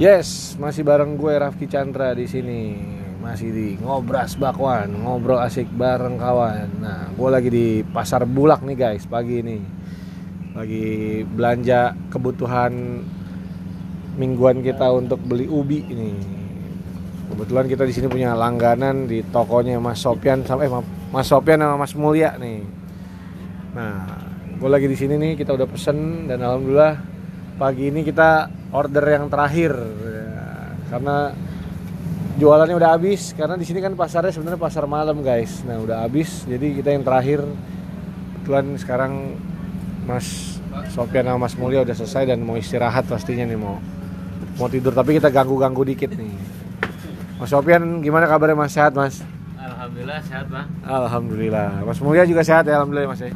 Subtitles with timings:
[0.00, 2.80] Yes, masih bareng gue Rafki Chandra di sini.
[3.20, 6.80] Masih di Ngobras Bakwan, ngobrol asik bareng kawan.
[6.80, 9.60] Nah, gue lagi di Pasar Bulak nih guys, pagi ini.
[10.56, 13.04] Lagi belanja kebutuhan
[14.16, 16.12] mingguan kita untuk beli ubi ini.
[17.28, 21.76] Kebetulan kita di sini punya langganan di tokonya Mas Sopian sampai eh, Mas Sopian sama
[21.76, 22.64] Mas Mulya nih.
[23.76, 24.08] Nah,
[24.56, 27.11] gue lagi di sini nih, kita udah pesen dan alhamdulillah
[27.62, 29.70] pagi ini kita order yang terakhir.
[30.02, 30.26] Ya,
[30.90, 31.30] karena
[32.42, 35.62] jualannya udah habis karena di sini kan pasarnya sebenarnya pasar malam guys.
[35.62, 37.46] Nah udah habis jadi kita yang terakhir.
[38.42, 39.38] Kebetulan sekarang
[40.02, 40.58] Mas
[40.90, 43.78] Sofian sama Mas Mulya udah selesai dan mau istirahat pastinya nih mau
[44.58, 44.90] mau tidur.
[44.90, 46.34] Tapi kita ganggu-ganggu dikit nih.
[47.38, 48.74] Mas Sofian gimana kabarnya Mas?
[48.74, 49.22] Sehat Mas?
[49.54, 50.66] Alhamdulillah sehat bang.
[50.82, 51.86] Alhamdulillah.
[51.86, 53.30] Mas Mulya juga sehat ya Alhamdulillah Mas ya?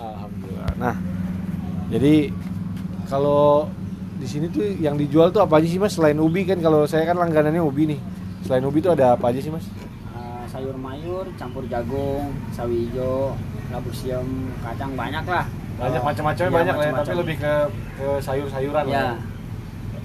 [0.00, 0.96] Alhamdulillah nah
[1.92, 2.32] jadi
[3.08, 3.68] kalau
[4.18, 5.94] di sini tuh yang dijual tuh apa aja sih mas?
[5.96, 8.00] Selain ubi kan kalau saya kan langganannya ubi nih.
[8.46, 9.66] Selain ubi tuh ada apa aja sih mas?
[10.14, 13.34] Uh, sayur mayur campur jagung sawi hijau
[13.72, 15.46] labu siam kacang banyak lah.
[15.74, 17.54] Banyak Kalau- macam-macamnya iya, banyak lah ya tapi lebih ke
[17.98, 19.02] ke sayur-sayuran ya.
[19.02, 19.16] Lah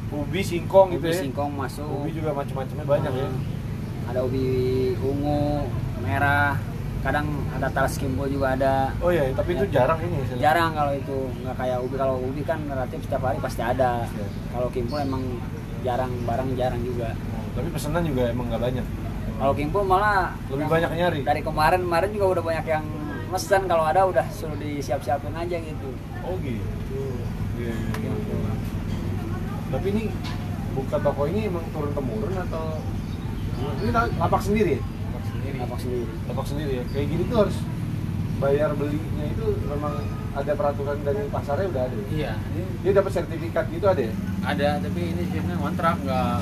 [0.09, 1.21] ubi singkong gitu ubi ya.
[1.21, 1.85] singkong masuk.
[1.85, 3.29] Ubi juga macam-macamnya banyak ya.
[4.09, 4.45] ada ubi
[5.05, 5.69] ungu
[6.01, 6.57] merah
[6.99, 8.91] kadang ada talas kimbo juga ada.
[8.99, 9.83] Oh iya tapi itu Ya.
[9.83, 10.37] jarang ini lihat.
[10.37, 11.17] jarang kalau itu.
[11.39, 11.95] Nggak kayak ubi.
[11.95, 14.03] Kalau ubi kan relatif setiap hari pasti ada.
[14.05, 14.27] Ya.
[14.51, 15.23] kalau kimpo emang
[15.79, 17.15] jarang barang jarang juga.
[17.55, 18.85] Tapi pesanan juga emang nggak banyak.
[19.39, 21.19] Kalau kimpo malah lebih banyak nyari.
[21.23, 22.85] dari kemarin kemarin juga udah banyak yang
[23.31, 23.61] mesen.
[23.63, 25.89] Kalau ada udah suruh disiap-siapin aja gitu.
[26.19, 26.67] Oh gitu.
[27.55, 28.51] Iya, iya, iya.
[29.69, 30.03] tapi ini
[30.71, 32.79] buka toko ini emang turun temurun atau?
[33.79, 34.81] Ini la- lapak sendiri ya?
[35.55, 37.57] Lapak sendiri lapak sendiri ya kayak gini tuh harus
[38.39, 39.93] bayar belinya itu memang
[40.31, 42.05] ada peraturan dari pasarnya udah ada ya?
[42.09, 42.33] Iya.
[42.49, 46.39] Ini dia dapat sertifikat gitu ada ya ada tapi ini sebenarnya kontrak nggak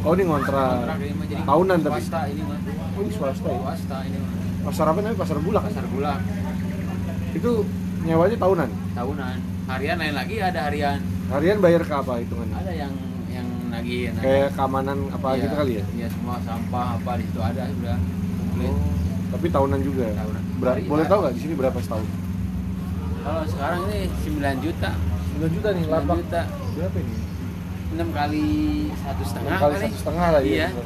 [0.00, 2.58] oh ini ngontrak kontrak ini mah jadi tahunan tapi swasta ini mah.
[2.94, 4.30] oh ini swasta ya Swasta ini mah.
[4.64, 6.14] pasar apa namanya pasar bulak Pasar gula
[7.34, 7.50] itu
[8.00, 9.36] nyewanya tahunan tahunan.
[9.64, 10.98] Harian lain lagi ada harian.
[11.26, 12.92] harian bayar ke apa hitungannya Ada yang
[13.28, 14.12] yang nagih.
[14.14, 17.96] kayak keamanan apa Iya, gitu kali ya Iya semua sampah apa di situ ada sudah
[18.54, 18.70] komplit.
[18.70, 18.78] Oh,
[19.32, 20.42] tapi tahunan juga Tahunan.
[20.56, 20.86] Ber- Iya.
[20.86, 22.06] boleh tahu nggak di sini berapa setahun
[23.20, 24.90] Kalau sekarang ini 9 juta.
[25.34, 26.40] 9 juta nih 9 lapak juta.
[26.72, 27.14] berapa ini
[27.92, 28.44] 6 kali
[28.96, 30.58] satu setengah kali satu setengah lah Iya.
[30.60, 30.68] ya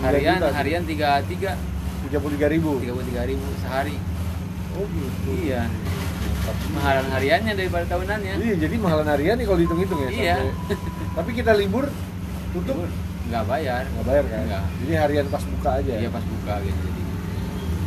[0.00, 1.52] Harian harian tiga tiga
[2.00, 3.96] tiga puluh tiga ribu tiga puluh tiga ribu sehari.
[4.72, 5.68] oh gitu Iya.
[6.72, 8.32] Mahalan hariannya daripada tahunannya.
[8.38, 10.34] iya jadi mahalan harian nih kalau dihitung-hitung ya Iya.
[10.38, 10.78] sampai-
[11.16, 11.84] tapi kita libur
[12.50, 12.76] tutup
[13.26, 13.82] Nggak bayar.
[13.86, 14.64] nggak bayar kan Nggak.
[14.80, 17.02] jadi harian pas buka aja Iya pas buka gitu jadi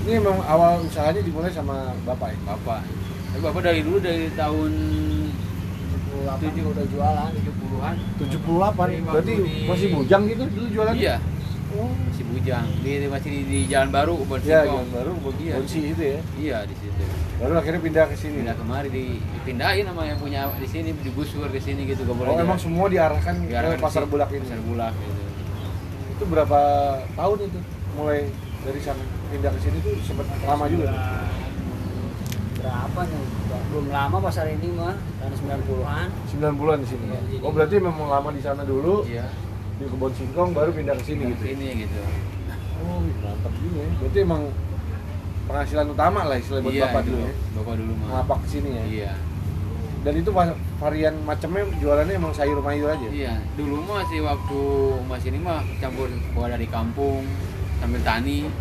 [0.04, 2.82] ini emang awal usahanya dimulai sama bapak ya bapak.
[3.32, 4.72] Tapi bapak dari dulu dari tahun
[6.14, 8.30] 78 udah jualan 70-an 78
[8.86, 11.16] Iya, berarti di- masih bujang gitu dulu jualan iya
[11.74, 14.30] oh masih bujang di masih di, di Jalan Baru Iya,
[14.62, 14.86] Singkong.
[14.86, 15.54] Jalan baru Iya.
[15.58, 16.20] Bonsi itu ya.
[16.38, 17.02] Iya di situ.
[17.34, 18.36] Baru akhirnya pindah ke sini.
[18.40, 22.30] Pindah kemari di dipindahin sama yang punya di sini digusur ke sini gitu gak boleh.
[22.30, 22.62] Oh, emang jalan.
[22.62, 24.46] semua diarahkan Diarahkan ke pasar bulak ini.
[24.46, 25.23] Pasar bulak gitu.
[26.24, 26.62] Itu berapa
[27.20, 27.60] tahun itu?
[28.00, 28.32] Mulai
[28.64, 30.88] dari sana pindah ke sini tuh sempat lama juga.
[30.88, 30.96] tuh.
[32.64, 33.24] berapa nih
[33.68, 37.12] belum lama pasar ini mah tahun 90-an 9 bulan di sini.
[37.12, 39.28] Jadi- Oh, berarti memang lama di sana dulu Iya.
[39.76, 41.44] di kebun singkong baru pindah ke sini gitu.
[41.44, 42.00] ke sini gitu.
[42.80, 43.92] Oh, mantap juga ya.
[44.00, 44.42] Berarti emang
[45.44, 47.34] penghasilan utama lah istilah buat iya, bapak dulu ya.
[47.52, 48.08] Bapak dulu mah.
[48.08, 48.84] Ngapak ke sini ya.
[48.88, 49.12] Iya.
[50.04, 53.08] Dan itu va- varian macamnya jualannya emang sayur mayur aja.
[53.08, 54.60] Iya, dulu mah sih waktu
[55.06, 57.24] masih ini mah campur gua dari kampung
[57.80, 58.52] sambil tani.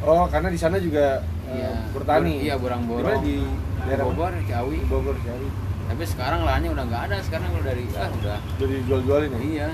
[0.00, 1.70] Oh, karena di sana juga eh, Iya.
[1.90, 2.32] bertani.
[2.32, 3.02] Ber- iya, Di borang-borong.
[3.04, 3.36] mana di
[3.82, 4.04] daerah?
[4.04, 4.78] Bogor, Ciawi.
[4.86, 5.48] Bogor, Ciawi.
[5.82, 7.16] Tapi sekarang lahannya udah nggak ada.
[7.20, 8.38] Sekarang udah dari ah udah.
[8.56, 9.38] Jadi jual-jualin ya?
[9.42, 9.68] Iya.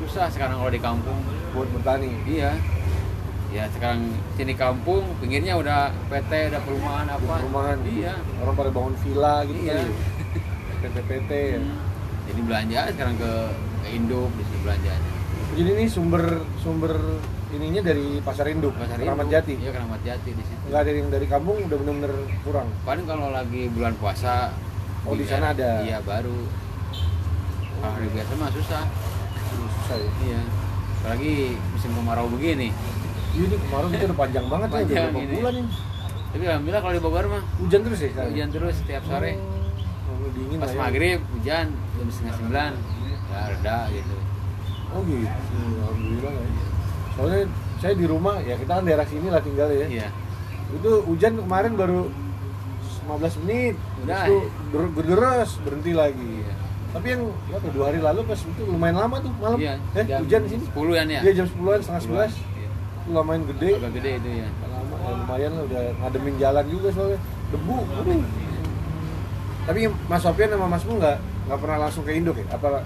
[0.00, 1.18] Susah sekarang kalau di kampung.
[1.54, 2.10] buat bertani.
[2.26, 2.50] Iya.
[3.54, 7.38] Ya sekarang sini kampung, pinggirnya udah PT, udah perumahan apa?
[7.38, 7.78] Perumahan.
[7.86, 8.18] Iya.
[8.42, 9.78] Orang pada bangun villa gitu Iya.
[9.78, 10.82] kali ya.
[10.82, 11.60] PT-PT ya.
[11.62, 11.78] Hmm.
[12.26, 15.10] Jadi belanja sekarang ke, ke Indo di situ belanjanya.
[15.54, 16.24] Jadi ini sumber
[16.58, 16.92] sumber
[17.54, 19.30] ininya dari pasar induk, Pasar Keramat.
[19.30, 19.54] Jati.
[19.54, 20.62] Iya, Keramat Jati di situ.
[20.66, 22.66] Enggak ada yang dari kampung udah bener-bener kurang.
[22.82, 24.50] Paling kalau lagi bulan puasa
[25.04, 25.84] Oh, di sana ada?
[25.84, 26.32] Iya, baru.
[27.76, 28.82] Kalau hari biasa mah susah.
[29.46, 30.10] Ini susah ya.
[30.26, 30.40] Iya.
[30.98, 31.34] Apalagi
[31.70, 32.72] musim kemarau begini.
[33.34, 35.34] Iya ini kemarin itu udah panjang banget ya, udah Panjang ini.
[35.34, 35.70] bulan ini.
[36.30, 38.30] Tapi alhamdulillah kalau di Bogor mah Hujan terus ya sekarang?
[38.30, 39.32] hujan terus setiap sore.
[40.04, 40.76] Oh, dingin Pas ya.
[40.76, 42.72] maghrib hujan jam setengah sembilan
[43.26, 44.16] ya reda gitu.
[44.88, 45.26] Oh gitu.
[45.26, 46.46] Alhamdulillah ya.
[47.14, 47.42] Soalnya
[47.76, 49.86] saya di rumah ya kita kan daerah sini lah tinggal ya.
[49.86, 50.08] Iya.
[50.72, 52.10] Itu hujan kemarin baru
[53.04, 53.74] 15 menit.
[54.00, 54.22] Udah.
[54.24, 54.36] Itu
[54.70, 56.30] ber- berderas berhenti lagi.
[56.40, 56.54] Iya.
[56.90, 59.58] Tapi yang apa, dua hari lalu pas itu lumayan lama tuh malam.
[59.58, 60.64] Iya, eh, jam hujan di sini.
[60.64, 61.20] 10 an ya?
[61.20, 62.53] Iya jam 10-an, setengah 11.
[63.04, 63.70] Itu lumayan gede.
[63.76, 64.48] Agak gede itu ya.
[64.64, 67.18] Lama, ya, lumayan lah udah ngademin jalan juga soalnya.
[67.52, 67.76] Debu.
[68.00, 68.22] Aduh.
[69.64, 72.46] Tapi Mas Sofian sama Mas Mu nggak nggak pernah langsung ke Induk ya?
[72.50, 72.80] Apa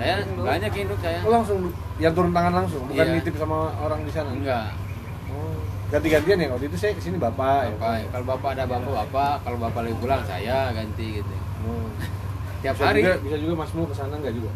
[0.00, 1.20] Saya banyak induk saya.
[1.20, 1.58] oh, langsung
[2.00, 3.20] yang turun tangan langsung, bukan Iya.
[3.20, 4.32] nitip sama orang di sana?
[4.32, 4.72] Enggak.
[5.28, 5.60] Oh,
[5.92, 7.72] ganti-gantian ya waktu itu saya ke sini bapak, ya.
[7.76, 11.34] Bapak, kalau bapak ada bapak bapak, kalau bapak lagi pulang saya ganti gitu.
[11.68, 11.84] Oh.
[12.64, 13.04] Tiap Bisa hari.
[13.04, 14.50] juga, bisa juga Mas Mu ke sana nggak juga?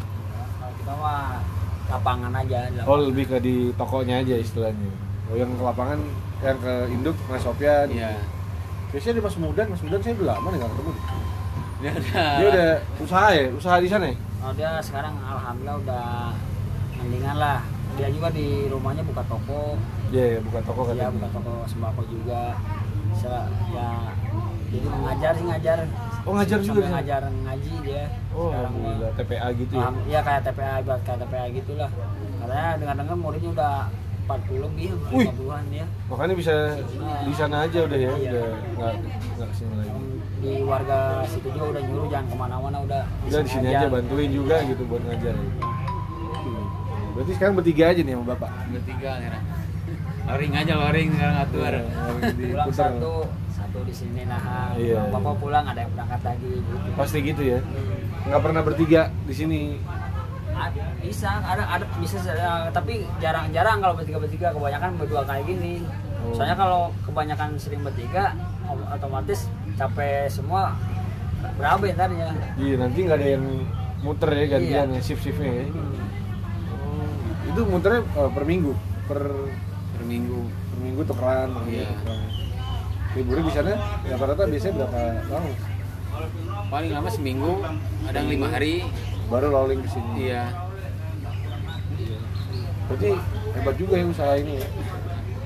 [0.57, 1.21] Kalau kita mah
[1.85, 3.05] lapangan aja di Oh lapangan.
[3.07, 4.89] lebih ke di tokonya aja istilahnya.
[5.25, 5.99] Oh yang ke lapangan,
[6.41, 7.87] yang ke induk Mas Sofian.
[7.89, 8.17] Iya.
[8.89, 10.91] Biasanya ada Mas Mudan, Mas Mudan saya udah lama nih nggak ketemu.
[11.75, 12.23] Dia ada.
[12.39, 12.69] Dia udah
[13.01, 14.15] usaha ya, usaha di sana ya?
[14.39, 16.05] Oh dia sekarang alhamdulillah udah
[16.97, 17.59] mendingan lah.
[17.95, 19.79] Dia juga di rumahnya buka toko,
[20.11, 21.09] Iya, ya, buka toko ya katanya.
[21.15, 22.41] buka toko sembako juga.
[23.15, 23.31] Se
[23.71, 23.89] ya
[24.67, 25.79] jadi mengajar sih ngajar.
[26.25, 26.95] Oh ngajar juga Sampai sana?
[26.97, 28.03] ngajar ngaji dia.
[28.31, 29.87] Oh, sekarang alhamdulillah TPA gitu ya.
[30.03, 31.89] Iya kayak TPA buat kayak TPA gitulah.
[32.35, 33.73] Katanya dengar-dengar muridnya udah
[34.25, 35.27] 40 lebih, Wih.
[35.29, 35.85] 50-an ya.
[36.09, 36.53] Makanya bisa
[37.21, 38.17] di sana aja udah ya, Iya.
[38.25, 38.45] udah
[38.75, 38.93] nggak
[39.37, 39.99] nggak ke sini lagi.
[40.35, 43.03] Di warga situ juga udah nyuruh jangan ke mana-mana udah.
[43.23, 45.35] Udah di sini aja bantuin juga gitu buat ngajar.
[47.13, 48.49] Berarti sekarang bertiga aja nih sama bapak.
[48.67, 49.43] bertiga sekarang.
[50.25, 51.73] Loring aja loring sekarang atur.
[51.77, 51.85] Iya,
[52.49, 53.13] Pulang satu,
[53.75, 54.71] satu di sini nah.
[54.79, 55.11] Iya.
[55.11, 56.71] Bapak pulang ada yang berangkat lagi gitu.
[56.95, 57.59] Pasti gitu ya.
[58.25, 59.59] Nggak pernah bertiga di sini.
[60.55, 65.83] Ada, bisa, ada ada bisa ada, tapi jarang-jarang kalau bertiga-bertiga kebanyakan berdua kayak gini.
[66.23, 66.31] Oh.
[66.31, 68.31] Soalnya kalau kebanyakan sering bertiga
[68.87, 70.71] otomatis capek semua
[71.59, 72.31] berapa ntar ya.
[72.55, 73.45] Iya nanti nggak ada yang
[73.99, 74.95] muter ya gantian Iya.
[74.95, 75.65] ya shift shiftnya ya.
[76.71, 77.11] Oh,
[77.51, 78.71] itu muternya eh, per minggu,
[79.11, 79.21] per
[79.91, 80.39] Per minggu.
[80.71, 81.49] per minggu tukeran.
[81.51, 81.87] minggu Iya.
[81.91, 82.19] tukeran.
[83.15, 83.73] Liburnya di sana
[84.11, 84.99] rata-rata biasanya berapa
[85.31, 85.49] lama?
[86.67, 87.53] Paling lama seminggu,
[88.07, 88.83] ada yang lima hari.
[89.31, 90.11] Baru rolling ke sini.
[90.27, 90.43] Iya.
[92.91, 93.09] Berarti
[93.55, 94.67] hebat juga ya usaha ini ya.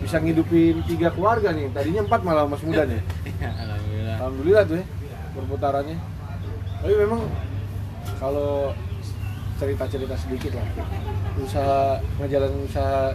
[0.02, 1.70] Bisa ngidupin tiga keluarga nih.
[1.70, 3.02] Tadinya empat malah mas muda nih.
[3.40, 4.16] Iya, Alhamdulillah.
[4.20, 4.86] Alhamdulillah tuh ya
[5.38, 5.98] perputarannya.
[6.80, 7.22] Tapi memang
[8.20, 8.74] kalau
[9.60, 10.68] cerita-cerita sedikit lah
[11.40, 13.12] usaha ngejalan usaha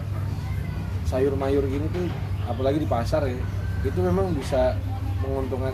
[1.08, 2.04] sayur mayur gini tuh
[2.44, 3.40] apalagi di pasar ya
[3.84, 4.74] itu memang bisa
[5.20, 5.72] menguntungkan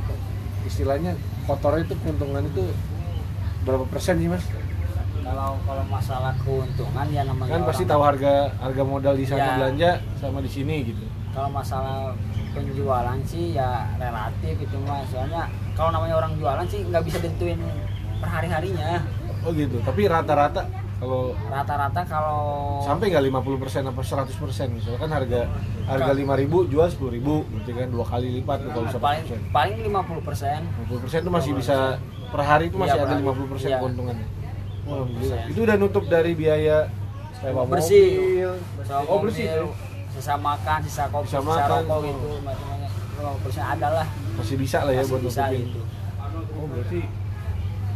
[0.62, 1.14] istilahnya
[1.44, 2.62] kotornya itu keuntungan itu
[3.62, 4.44] berapa persen sih mas?
[5.20, 9.52] Kalau kalau masalah keuntungan ya namanya Kan pasti tahu harga harga modal di sana Ya.
[9.56, 11.04] belanja sama di sini gitu.
[11.30, 12.10] kalau masalah
[12.50, 17.54] penjualan sih ya relatif itu mah soalnya kalau namanya orang jualan sih nggak bisa tentuin
[18.18, 18.98] per hari harinya
[19.40, 19.78] Oh gitu.
[19.80, 20.66] Tapi rata-rata
[21.00, 22.40] kalau rata-rata kalau
[22.84, 25.40] sampai nggak 50% apa 100% misalnya kan harga
[25.88, 30.28] harga 5000 jual 10000 berarti kan dua kali lipat tuh kalau paling 100% paling 50
[30.28, 30.60] persen
[30.92, 31.76] 50% itu masih bisa
[32.28, 33.24] per hari itu masih Iya, ada per hari.
[33.48, 33.78] 50% Iya.
[33.80, 34.26] keuntungannya
[34.84, 35.40] oh, alhamdulillah.
[35.48, 35.52] 50%.
[35.56, 36.78] itu udah nutup dari biaya
[37.40, 38.52] sewa bersih mobil
[39.08, 39.72] oh bersih mobil, tuh.
[40.12, 42.00] sisa makan sisa kopi Sisa sisa, rokok oh.
[42.04, 44.06] gitu macam-macam kalau persen ada lah
[44.36, 45.80] masih bisa lah ya masih buat bisa nutupin gitu
[46.60, 47.00] oh berarti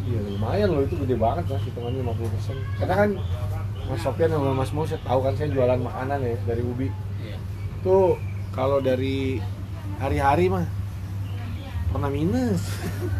[0.05, 3.11] iya lumayan loh itu gede banget mas hitungannya 50% karena kan
[3.85, 6.89] Mas Sofian sama Mas Mo saya tahu kan saya jualan makanan ya dari Ubi.
[7.21, 7.37] Iya.
[7.81, 8.17] tuh
[8.49, 9.37] kalau dari
[10.01, 10.65] hari-hari mah
[11.93, 12.65] pernah minus.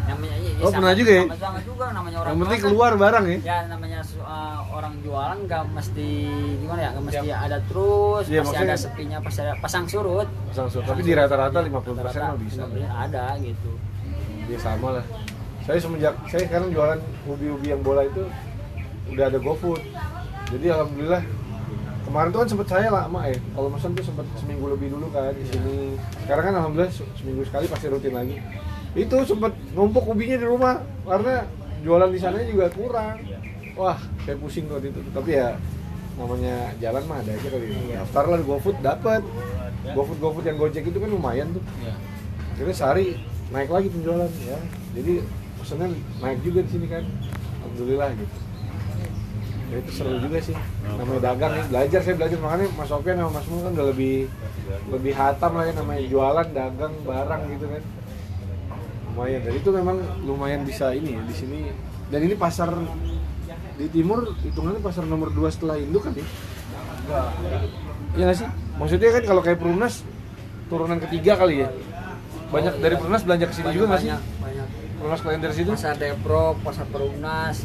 [0.03, 1.23] Namanya ya, Oh, pernah juga ya?
[1.23, 2.65] sama, sama juga namanya orang yang penting kan.
[2.65, 3.37] keluar barang ya?
[3.45, 6.09] Ya namanya uh, orang jualan nggak mesti
[6.59, 10.27] gimana ya nggak mesti ada terus Iya, pasti ada sepinya pasti ada pasang surut.
[10.49, 10.89] Pasang surut.
[10.89, 13.71] tapi di rata-rata Iya, 50% mah rata-rata bisa 50% ada gitu.
[14.49, 15.05] Dia sama lah
[15.65, 18.21] saya semenjak saya sekarang jualan ubi-ubi yang bola itu
[19.09, 19.81] udah ada GoFood.
[20.53, 21.23] Jadi alhamdulillah
[22.05, 23.37] kemarin tuh kan sempet saya lama ya.
[23.49, 25.97] Kalau pesan tuh sempet seminggu lebih dulu kan di sini.
[26.21, 28.37] Sekarang kan alhamdulillah se- seminggu sekali pasti rutin lagi.
[28.93, 31.49] Itu sempet numpuk ubinya di rumah karena
[31.81, 33.17] jualan di sana juga kurang.
[33.73, 35.01] Wah saya pusing waktu itu.
[35.09, 35.57] Tapi ya
[36.15, 39.21] namanya jalan mah ada aja kali daftar lah GoFood dapat
[39.91, 41.63] GoFood GoFood yang Gojek itu kan lumayan tuh.
[41.81, 41.93] Iya.
[42.55, 43.19] akhirnya sehari
[43.51, 44.55] naik lagi penjualan ya.
[44.95, 45.13] Jadi
[45.65, 47.01] pesannya naik juga di sini kan.
[47.65, 48.37] Alhamdulillah gitu.
[49.65, 50.53] Ya itu seru juga sih.
[50.85, 52.37] Namanya dagang nih belajar saya belajar.
[52.37, 54.29] Makanya Mas Sofian sama Mas Mu kan udah lebih
[54.93, 57.81] lebih hatam lah ya namanya jualan dagang barang gitu kan.
[59.09, 59.41] Lumayan.
[59.41, 61.59] Dan itu memang lumayan bisa ini ya di sini.
[62.13, 62.69] Dan ini pasar
[63.75, 66.25] di timur hitungannya pasar nomor 2 setelah Indo kan ya?
[68.13, 68.47] Iya nggak sih?
[68.77, 70.05] Maksudnya kan kalau kayak Perumnas
[70.69, 71.73] turunan ketiga kali ya.
[72.53, 74.13] Banyak dari Perumnas belanja ke sini juga nggak sih?
[75.05, 75.69] Perumnas Klender situ.
[75.69, 77.61] pasar Depro pasar Perumnas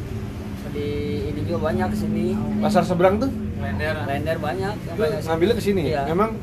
[0.77, 0.89] di
[1.25, 3.97] ini juga banyak sini Pasar seberang tuh Lender.
[4.05, 5.83] Lender banyak itu ngambilnya ke sini.
[5.89, 6.05] Iya.
[6.13, 6.37] Memang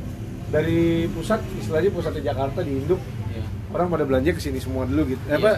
[0.49, 2.97] dari pusat istilahnya pusatnya Jakarta di Induk
[3.29, 3.45] Iya.
[3.77, 5.21] orang pada belanja ke sini semua dulu gitu.
[5.29, 5.37] Eh, Iya.
[5.37, 5.51] apa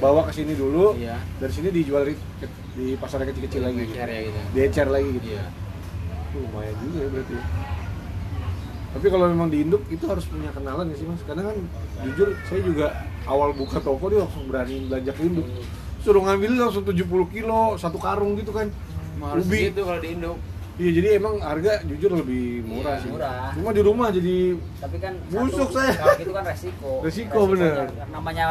[0.00, 0.96] bawa ke sini dulu.
[0.96, 1.20] Iya.
[1.44, 2.14] Dari sini dijual di,
[2.72, 3.76] di pasar kecil-kecil lagi.
[3.84, 4.00] Gitu.
[4.00, 4.40] Ya gitu.
[4.56, 5.28] Diecer lagi gitu.
[5.28, 5.44] Iya.
[6.32, 7.36] Tuh, lumayan juga ya berarti.
[8.96, 11.20] Tapi kalau memang di induk itu harus punya kenalan ya sih mas.
[11.28, 11.56] Karena kan
[12.00, 12.86] jujur saya juga
[13.26, 15.46] awal buka toko dia langsung berani belanja ke induk.
[15.98, 18.70] Suruh ngambil langsung 70 kilo satu karung gitu kan.
[19.18, 19.68] Harus Ubi.
[19.68, 20.32] gitu kalau di Indo.
[20.76, 23.08] Iya jadi emang harga jujur lebih murah Iya, sih.
[23.08, 23.48] murah.
[23.50, 24.36] Cuma di rumah jadi
[24.76, 25.92] tapi kan Busuk satu, saya.
[25.96, 27.88] kalau gitu kan resiko Resiko, bener.
[28.06, 28.46] namanya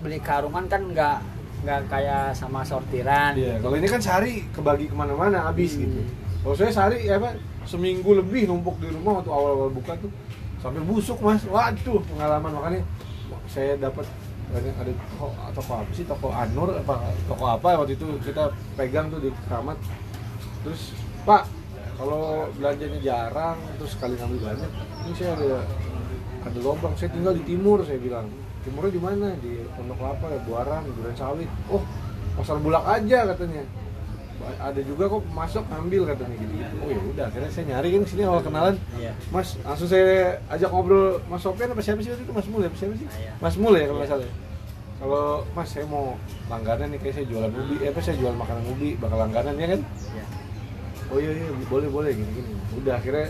[0.00, 1.16] beli karungan kan nggak
[1.62, 5.86] nggak kayak sama sortiran Iya, kalau ini kan sehari kebagi ke mana-mana habis Hmm.
[5.86, 6.00] gitu.
[6.42, 10.10] Kalau saya sehari ya apa seminggu lebih numpuk di rumah waktu awal-awal buka tuh
[10.58, 11.46] sampai busuk mas.
[11.46, 12.80] Waduh pengalaman makanya
[13.50, 14.06] saya dapat
[14.50, 16.06] ada toko, toko apa sih?
[16.06, 17.82] Toko Anur apa toko apa?
[17.82, 19.78] Waktu itu kita pegang tuh di Keramat.
[20.66, 20.94] Terus
[21.26, 21.46] Pak
[22.00, 24.72] kalau belanjanya jarang terus sekali ngambil banyak
[25.04, 25.60] ini saya ada
[26.48, 28.30] ada lubang saya tinggal di timur saya bilang.
[28.60, 29.28] Timurnya di mana?
[29.40, 31.48] Di Pondok Kelapa ya Buaran Duren Sawit.
[31.72, 31.80] Oh
[32.36, 33.64] pasar bulak aja katanya
[34.42, 36.76] ada juga kok masuk ambil katanya gitu, -gitu.
[36.80, 39.12] oh ya udah akhirnya saya nyari kan sini awal kenalan Iya.
[39.28, 40.06] Mas langsung saya
[40.48, 43.06] ajak ngobrol Mas Sofian apa siapa sih waktu itu Mas Mul ya apa siapa sih
[43.06, 43.32] Iya.
[43.36, 44.14] Mas Mul ya kalau nggak Iya.
[44.16, 44.34] salah ya?
[45.00, 46.06] kalau Mas saya mau
[46.46, 49.66] langganan nih kayak saya jualan ubi eh apa saya jual makanan ubi bakal langganan ya
[49.68, 50.24] kan Iya.
[51.08, 53.26] oh iya iya boleh boleh gini gini udah akhirnya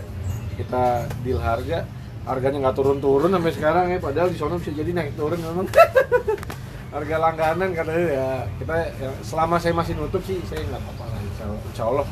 [0.55, 0.83] kita
[1.23, 1.79] deal harga
[2.21, 5.67] harganya nggak turun turun sampai sekarang ya padahal di sana bisa jadi naik turun memang
[6.91, 8.29] harga langganan katanya ya
[8.59, 12.07] kita ya, selama saya masih nutup sih saya nggak apa-apa lah insya, insya Allah.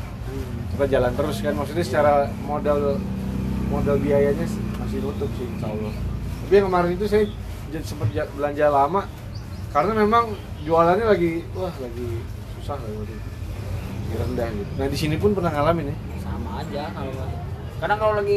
[0.71, 2.13] Kita jalan terus kan maksudnya secara
[2.47, 2.95] modal
[3.67, 5.91] modal biayanya sih masih nutup sih insya Allah.
[6.47, 7.23] Tapi yang kemarin itu saya
[7.83, 9.01] sempat ja- belanja lama
[9.69, 10.33] karena memang
[10.63, 12.07] jualannya lagi wah lagi
[12.57, 13.29] susah lah waktu itu
[14.09, 14.71] Lagi rendah gitu.
[14.79, 15.95] Nah di sini pun pernah ngalamin ya?
[16.23, 17.13] Sama aja kalau
[17.79, 18.35] kadang kalau lagi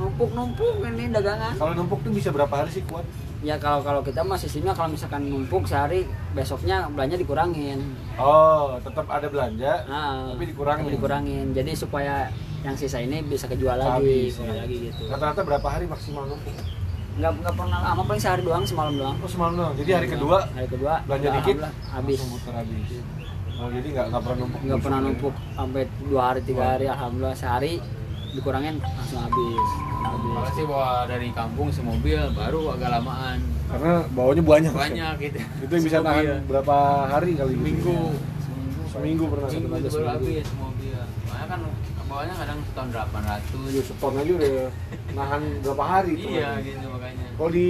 [0.00, 1.54] numpuk numpuk ini dagangan.
[1.54, 3.04] Kalau numpuk tuh bisa berapa hari sih kuat
[3.42, 7.82] ya kalau kalau kita mah sistemnya kalau misalkan numpuk sehari besoknya belanja dikurangin.
[8.14, 10.86] Oh tetap ada belanja nah, Tapi dikurangin.
[10.86, 11.46] tapi dikurangin.
[11.50, 12.30] Jadi supaya
[12.62, 14.62] yang sisa ini bisa kejual Habis, lagi kejual ya.
[14.62, 15.02] lagi gitu.
[15.10, 16.54] Rata-rata berapa hari maksimal numpuk?
[17.12, 19.16] Nggak nggak pernah lama paling sehari doang semalam doang.
[19.18, 19.74] Oh semalam doang.
[19.74, 21.56] Jadi hari kedua hari kedua belanja dikit
[21.90, 22.18] habis.
[22.30, 22.88] muter habis.
[23.58, 25.06] Oh jadi nggak nggak pernah numpuk nggak pernah ya?
[25.10, 27.34] numpuk sampai dua hari tiga hari alhamdulillah.
[27.36, 27.72] Sehari
[28.32, 29.68] dikurangin langsung habis
[30.02, 33.38] Kalau habis sih bawa dari kampung semobil baru agak lamaan.
[33.66, 34.80] karena bawanya banyak kan?
[34.82, 35.38] Banyak gitu.
[35.60, 36.46] itu yang bisa tahan Semobil.
[36.46, 36.76] berapa
[37.08, 37.96] hari kali Seminggu.
[38.38, 38.82] Seminggu.
[38.88, 40.16] Seminggu pernah satu Seminggu itu baru seminggu.
[40.32, 40.98] habis mobil.
[41.22, 41.60] Makanya kan
[42.04, 43.72] bawanya kadang setahun 800.
[43.72, 44.52] Iya, seton aja udah
[45.12, 46.28] nahan berapa hari tuh.
[46.30, 47.26] Iya gitu makanya.
[47.32, 47.68] Kalau di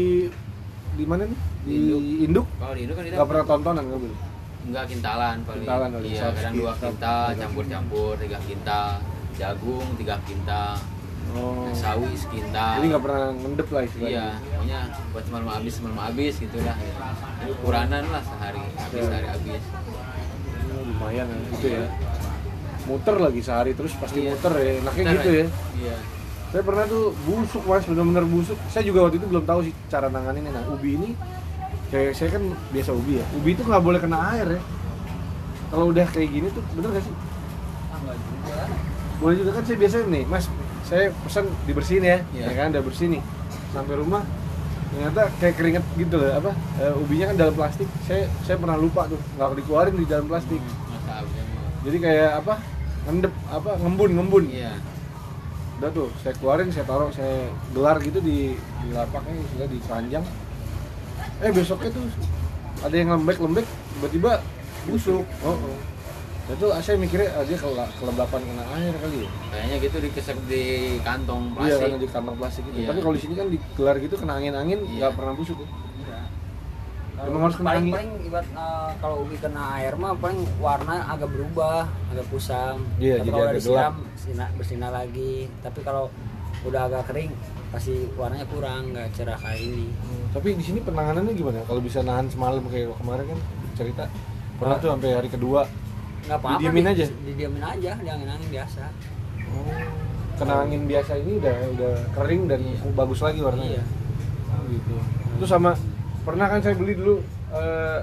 [0.92, 1.38] di mana nih?
[1.62, 2.02] Di Induk.
[2.20, 4.18] Induk Kalau di Indo kan kita nggak pernah tontonan nggak boleh.
[4.62, 5.62] enggak kintalan paling.
[5.62, 6.06] Kintalan paling.
[6.08, 8.90] Iya, kadang dua kintal, campur-campur tiga kintal.
[9.36, 10.76] Jagung tiga kintal.
[11.32, 11.70] Oh.
[11.72, 12.76] Sawi sekintal.
[12.76, 14.12] Jadi nggak pernah ngendep lah istilahnya.
[14.12, 14.80] Iya, pokoknya
[15.16, 16.76] buat semalam habis semalam habis gitulah.
[16.76, 16.92] Ya.
[17.40, 19.08] Jadi ukuranan lah sehari habis Iya.
[19.08, 19.62] sehari habis.
[20.72, 21.84] Oh, lumayan ya, gitu ya.
[22.82, 24.36] Muter lagi sehari terus pasti Iya.
[24.36, 24.72] muter ya.
[24.84, 25.46] Enaknya Bener, gitu ya.
[25.80, 25.96] Iya.
[26.52, 28.58] Saya pernah tuh busuk mas, bener-bener busuk.
[28.68, 30.52] Saya juga waktu itu belum tahu sih cara nanganinnya.
[30.52, 31.16] Nah, ubi ini
[31.88, 32.44] kayak saya kan
[32.76, 33.26] biasa ubi ya.
[33.40, 34.62] Ubi itu nggak boleh kena air ya.
[35.72, 37.14] Kalau udah kayak gini tuh bener gak sih?
[39.22, 40.44] Boleh juga kan saya biasanya nih, mas,
[40.82, 42.44] saya pesan dibersihin ya, Iya.
[42.50, 43.22] ya kan udah bersih nih.
[43.70, 44.26] Sampai rumah
[44.92, 46.52] ternyata kayak keringet gitu loh, apa?
[46.76, 47.88] eh, ubinya kan dalam plastik.
[48.04, 50.58] Saya saya pernah lupa tuh, nggak dikeluarin di dalam plastik.
[51.06, 51.70] Habisnya mah.
[51.86, 52.54] Jadi kayak apa?
[53.08, 53.70] Ngendep apa?
[53.78, 54.44] Ngembun, ngembun.
[54.50, 54.74] Iya.
[55.80, 60.24] Udah tuh, saya keluarin, saya taruh, saya gelar gitu di di lapaknya, sudah di keranjang.
[61.42, 62.06] Eh besoknya tuh
[62.82, 64.42] ada yang lembek-lembek, tiba-tiba
[64.86, 65.22] busuk.
[65.46, 65.78] Oh, oh.
[66.44, 69.30] Itu saya mikirnya ah, dia kele- kelembapan kena air kali ya.
[69.48, 70.64] Kayaknya gitu dikesep di
[71.00, 71.80] kantong Iya plastik.
[71.80, 72.76] karena di kantong plastik itu.
[72.76, 72.88] Iya.
[72.88, 74.94] Tapi kalau di sini kan digelar gitu kena angin-angin Iya.
[74.98, 75.58] nggak pernah busuk.
[75.58, 75.68] ya.
[77.12, 77.94] Kalau Emang harus kena paling angin.
[77.94, 81.78] paling ibarat eh, kalau ubi kena air mah paling warna agak berubah,
[82.10, 82.76] agak kusam.
[82.98, 85.34] Iya, Tapi jadi kalau agak disiram bersinar, bersinar lagi.
[85.62, 86.04] Tapi kalau
[86.62, 87.30] udah agak kering
[87.70, 89.86] pasti warnanya kurang, nggak cerah kayak ini.
[90.30, 91.62] Tapi di sini penanganannya gimana?
[91.62, 93.38] Kalau bisa nahan semalam kayak kemarin kan
[93.72, 94.04] cerita
[94.52, 95.64] pernah tuh sampai hari kedua
[96.22, 96.56] Nggak apa-apa.
[96.56, 97.06] Didiemin di- aja?
[97.22, 98.84] Didiemin aja, di angin-angin biasa.
[100.32, 102.88] kena angin biasa ini udah udah kering dan Iya.
[102.92, 103.78] bagus lagi warnanya.
[103.78, 103.84] Iya.
[104.48, 104.94] Oh, gitu.
[105.38, 105.70] Terus sama
[106.22, 107.20] pernah kan saya beli dulu
[107.52, 107.98] eh,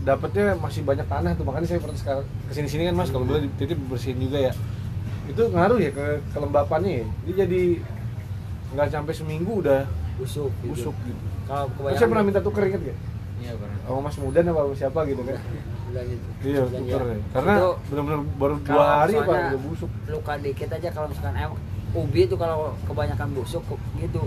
[0.00, 1.98] dapetnya masih banyak tanah tuh makanya saya pernah
[2.46, 4.52] ke sini sini kan mas kalau boleh titip bersihin juga ya
[5.26, 7.62] itu ngaruh ya ke kelembapannya ya dia jadi
[8.70, 9.82] nggak sampai seminggu udah
[10.16, 10.54] Busuk.
[10.62, 10.70] gitu.
[10.70, 11.18] busuk gitu.
[11.44, 12.98] Kalau Kan saya pernah minta tuker inget gak?
[13.36, 13.78] Iya pernah.
[13.82, 15.36] Sama Mas Mudan apa siapa gitu kan?
[15.96, 16.26] Udah gitu.
[16.42, 17.20] Iya tuker ya, ya.
[17.32, 19.90] Karena benar-benar baru dua hari soalnya udah busuk.
[20.06, 21.52] luka dikit aja kalau misalkan em
[21.92, 23.64] ubi itu kalau kebanyakan busuk
[23.96, 24.22] gitu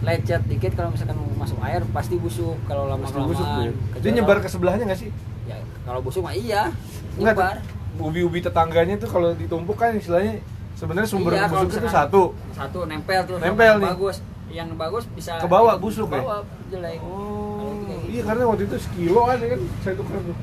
[0.00, 3.70] lecet dikit kalau misalkan masuk air pasti busuk kalau lama Pasti busuk ya.
[4.00, 5.10] Dia nyebar ke sebelahnya nggak sih?
[5.44, 6.72] ya kalau busuk mah iya
[7.14, 7.60] nyebar
[7.94, 10.40] ubi-ubi tetangganya tuh kalau ditumpuk kan istilahnya
[10.74, 12.22] sebenarnya sumber Iya, busuk itu satu.
[12.50, 13.86] satu nempel tuh Nempel nih.
[13.86, 14.16] bagus
[14.48, 16.40] yang bagus bisa Ke bawah busuk ya?
[16.66, 18.24] jelek Oh, kayak iya gitu.
[18.24, 20.36] karena waktu itu sekilo kan kan saya tukar tuh.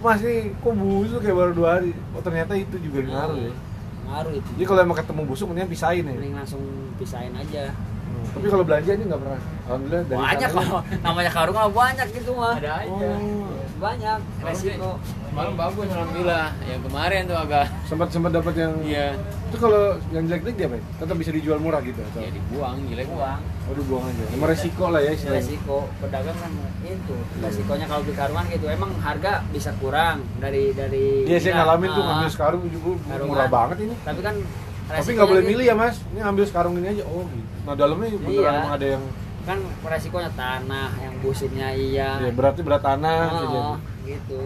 [0.00, 1.92] Mas nih kok busuk kayak baru dua hari.
[2.10, 3.52] Oh ternyata itu juga ngaruh ya.
[4.02, 6.12] ngaruh itu Jadi kalau emang ketemu busuk mendingan pisahin ya.
[6.12, 6.62] mending langsung
[6.96, 7.70] pisahin aja
[8.10, 8.26] Hmm.
[8.34, 9.40] Tapi kalau belanja ini nggak pernah.
[9.64, 13.46] Alhamdulillah dari banyak kalau namanya karung mah banyak gitu mah ada aja Oh,
[13.80, 19.16] banyak resiko malam bagus alhamdulillah yang kemarin tuh agak sempat sempat dapat yang iya
[19.48, 20.76] itu kalau yang jelek-jelek dia apa?
[20.76, 20.82] ya?
[20.96, 22.20] Tetap bisa dijual murah gitu atau?
[22.20, 24.24] ya dibuang jelek uang Oh dibuang aja.
[24.30, 25.42] Emang resiko lah ya istilahnya.
[25.42, 26.50] resiko pedagang kan
[26.82, 31.88] itu resikonya kalau beli karungan gitu emang harga bisa kurang dari dari Iya saya ngalamin
[31.88, 33.26] tuh Ah, ngambil sekarung juga Karungan.
[33.28, 33.94] murah banget ini.
[34.00, 34.34] tapi kan
[34.86, 35.50] Tapi nggak boleh gitu.
[35.52, 35.96] milih ya mas.
[36.04, 37.02] Ini ngambil sekarung ini aja.
[37.06, 37.46] Oh gitu.
[37.62, 38.50] Nah dalamnya beneran Iya.
[38.56, 39.02] emang ada yang
[39.40, 43.20] kan resikonya tanah yang busuknya iya ya berarti berat tanah.
[43.26, 43.62] Oh, bisa
[44.06, 44.40] gitu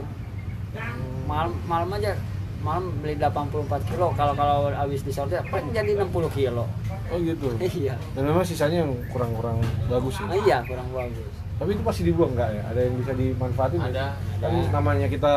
[1.25, 2.13] malam malam aja
[2.61, 6.65] malam beli 84 kilo kalau kalau habis disortir paling jadi 60 kilo
[7.13, 7.53] Oh gitu.
[7.77, 10.41] iya Dan memang sisanya yang kurang-kurang bagus Ah, ya.
[10.41, 12.63] iya kurang bagus Tapi itu pasti dibuang nggak ya?
[12.67, 13.79] Ada yang bisa dimanfaatin?
[13.79, 14.05] Ada,
[14.41, 14.73] Kan ada.
[14.73, 15.33] namanya kita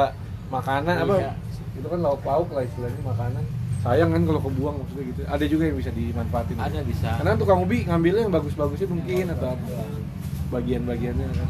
[0.47, 1.13] makanan apa?
[1.19, 1.31] Iya.
[1.75, 3.43] Itu kan lauk pauk lah istilahnya makanan.
[3.87, 5.21] Sayang kan kalau kebuang maksudnya gitu.
[5.23, 6.55] Ada juga yang bisa dimanfaatin.
[6.59, 9.67] ada bisa Karena tukang ubi ngambilnya yang bagus-bagusnya mungkin atau apa
[10.51, 11.49] bagian-bagiannya kan.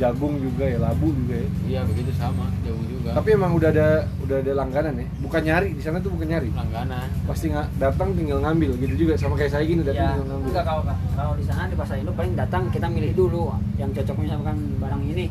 [0.00, 1.48] Jagung juga ya, labu juga ya.
[1.68, 3.88] iya begitu sama jauh juga Tapi emang udah ada
[4.22, 5.06] udah ada langganan ya.
[5.22, 6.50] Bukan nyari di sana tuh bukan nyari.
[6.54, 10.26] langganan Pasti nggak datang tinggal ngambil gitu juga sama kayak saya gini datang ya tinggal
[10.30, 10.46] ngambil.
[10.50, 10.82] enggak kalau
[11.14, 15.02] kalau di sana di pasar induk paling datang kita milih dulu yang cocok misalkan barang
[15.06, 15.26] ini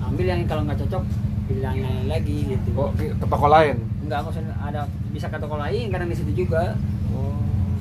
[0.00, 1.02] ambil yang kalau nggak cocok
[1.50, 3.76] pilih yang lain lagi gitu Kok ke ke toko lain?
[4.00, 4.80] enggak maksudnya ada
[5.10, 6.78] bisa ke toko lain kadang di situ juga
[7.10, 7.34] Oh.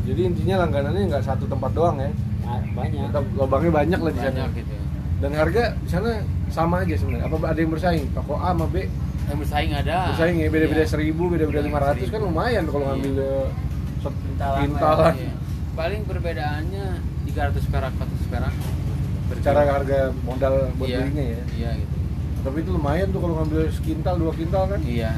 [0.03, 2.09] Jadi intinya langganannya nggak satu tempat doang ya.
[2.41, 4.33] Nah, banyak Tetap lubangnya banyak lah di sana.
[4.33, 4.73] banyak gitu
[5.19, 6.09] Dan harga di sana
[6.49, 7.29] sama aja sebenarnya.
[7.29, 8.09] Apa ada yang bersaing?
[8.09, 8.89] Toko A sama B
[9.29, 10.89] yang bersaing ada bersaing ya beda-beda Iya.
[10.89, 12.89] seribu, beda-beda lima ratus kan lumayan kalau Iya.
[12.89, 13.47] ngambil eh,
[13.99, 15.13] set Kintalan kintalan.
[15.13, 15.31] Iya.
[15.75, 16.85] paling perbedaannya
[17.23, 18.53] 300 perak 400 perak
[19.29, 19.71] Per Cara kilo.
[19.71, 20.97] harga modal buat iya.
[20.99, 21.41] belinya ya.
[21.53, 21.95] iya gitu
[22.39, 24.79] Tapi itu lumayan tuh kalau ngambil sekintal dua kintal kan.
[24.81, 25.11] iya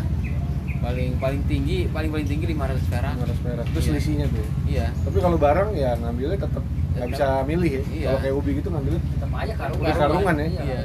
[0.82, 3.66] paling paling tinggi paling paling tinggi 500 perak 500 perak.
[3.66, 3.86] Itu Iya.
[3.86, 4.46] selisihnya tuh.
[4.66, 7.84] iya Tapi kalau barang ya ngambilnya tetap nggak bisa milih ya.
[7.88, 8.06] Iya.
[8.08, 10.48] Kalau kayak ubi gitu ngambilnya tetap aja karungan Udah karungan ya?
[10.48, 10.80] iya, iya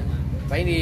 [0.47, 0.81] paling di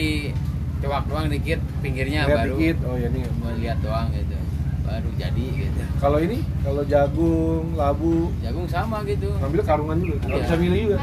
[0.77, 2.77] cewak doang dikit pinggirnya lihat baru dikit.
[2.85, 3.23] Oh ya nih.
[3.39, 4.37] mau lihat doang gitu
[4.85, 10.17] baru jadi gitu Kalau ini kalau jagung, labu, jagung sama gitu ngambil karungan juga.
[10.21, 10.45] Nggak Iya.
[10.45, 10.99] bisa milih juga.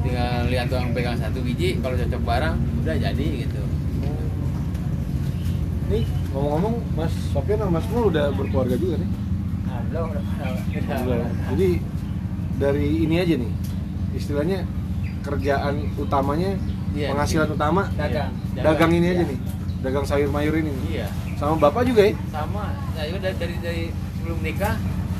[0.00, 3.62] Tinggal lihat doang pegang satu biji kalau cocok barang udah jadi gitu
[5.90, 9.10] Nih ngomong-ngomong Mas Sofian sama Mas Mul udah berkeluarga juga nih.
[9.66, 11.26] Pada Udah.
[11.50, 11.68] Jadi
[12.54, 13.50] dari ini aja nih
[14.14, 14.62] istilahnya
[15.20, 16.54] kerjaan utamanya
[16.90, 17.10] Iya.
[17.10, 18.62] penghasilan utama dagang Iya.
[18.62, 19.30] dagang ini aja Iya.
[19.30, 19.38] nih
[19.80, 20.84] dagang sayur mayur ini nih.
[20.92, 23.84] iya sama bapak juga ya sama saya juga dari dari, dari
[24.14, 24.74] sebelum nikah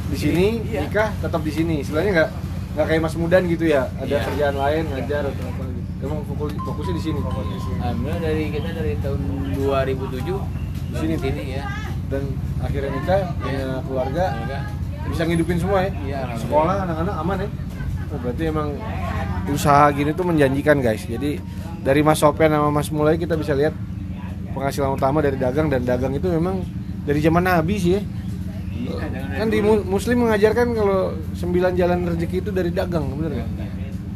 [0.06, 0.80] di sini Iya.
[0.84, 2.30] nikah tetap di sini istilahnya nggak
[2.70, 4.24] nggak kayak Mas Mudan gitu ya ada Iya.
[4.24, 5.80] kerjaan lain ngajar atau apa gitu.
[6.00, 7.18] Emang fokus fokusnya di sini?
[7.20, 9.20] Alhamdulillah dari kita dari tahun
[9.52, 10.38] 2007
[10.90, 11.14] Di sini?
[11.16, 11.64] sini ya
[12.08, 12.22] dan
[12.58, 14.62] akhirnya nikah punya keluarga Enggak.
[15.06, 15.90] bisa ngidupin semua ya?
[15.90, 16.40] Iya, alhamdulillah.
[16.40, 17.48] sekolah anak-anak aman ya?
[18.10, 18.68] Oh, berarti emang
[19.46, 21.02] usaha gini tuh menjanjikan guys.
[21.04, 21.38] Jadi
[21.80, 23.74] dari Mas Sopian sama Mas Mulai kita bisa lihat
[24.50, 26.62] penghasilan utama dari dagang dan dagang itu memang
[27.02, 28.02] dari zaman Nabi sih ya.
[28.02, 28.19] Iya,
[29.10, 33.48] kan di mu- Muslim mengajarkan kalau sembilan jalan rezeki itu dari dagang bener kan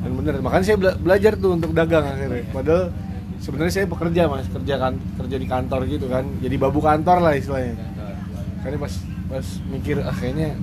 [0.04, 2.44] dan bener makanya saya bela- belajar tuh untuk dagang akhirnya.
[2.52, 2.92] Padahal
[3.40, 6.24] sebenarnya saya pekerja mas kerja kan kerja di kantor gitu kan.
[6.44, 7.72] Jadi babu kantor lah istilahnya.
[8.60, 8.94] Karena pas
[9.32, 10.56] pas mikir ah kayaknya